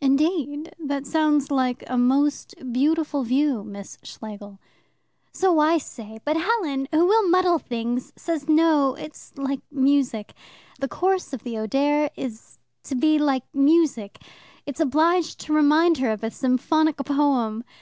"Indeed! 0.00 0.72
That 0.78 1.04
sounds 1.04 1.50
like 1.50 1.84
a 1.86 1.98
most 1.98 2.54
beautiful 2.72 3.24
view, 3.24 3.62
Miss 3.62 3.98
Schlegel." 4.02 4.58
"So 5.34 5.58
I 5.58 5.76
say, 5.76 6.18
but 6.24 6.38
Helen, 6.38 6.88
who 6.92 7.04
will 7.04 7.28
muddle 7.28 7.58
things, 7.58 8.10
says 8.16 8.48
no, 8.48 8.94
it's 8.94 9.36
like 9.36 9.60
music. 9.70 10.32
The 10.80 10.88
course 10.88 11.34
of 11.34 11.42
the 11.42 11.58
Oder 11.58 12.08
is 12.16 12.58
to 12.84 12.94
be 12.94 13.18
like 13.18 13.44
music. 13.52 14.18
It's 14.64 14.80
obliged 14.80 15.40
to 15.40 15.52
remind 15.52 15.98
her 15.98 16.10
of 16.10 16.24
a 16.24 16.30
symphonic 16.30 16.96
poem. 16.96 17.62